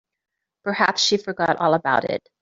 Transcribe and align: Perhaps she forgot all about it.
Perhaps 0.63 1.03
she 1.03 1.17
forgot 1.17 1.57
all 1.57 1.75
about 1.75 2.05
it. 2.05 2.23